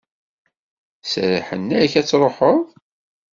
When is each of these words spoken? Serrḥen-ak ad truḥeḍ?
Serrḥen-ak 1.11 1.91
ad 1.99 2.05
truḥeḍ? 2.07 2.59